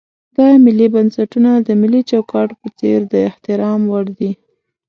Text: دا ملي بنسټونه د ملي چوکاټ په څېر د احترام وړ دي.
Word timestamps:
دا 0.37 0.47
ملي 0.65 0.87
بنسټونه 0.95 1.51
د 1.67 1.69
ملي 1.81 2.01
چوکاټ 2.09 2.49
په 2.61 2.67
څېر 2.79 2.99
د 3.11 3.13
احترام 3.29 3.81
وړ 3.91 4.05
دي. 4.19 4.31